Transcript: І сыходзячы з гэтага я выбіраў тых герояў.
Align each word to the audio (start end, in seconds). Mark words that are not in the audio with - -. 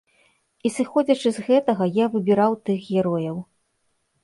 І 0.67 0.71
сыходзячы 0.77 1.29
з 1.35 1.39
гэтага 1.51 1.83
я 2.03 2.09
выбіраў 2.15 2.51
тых 2.71 2.79
герояў. 2.97 3.37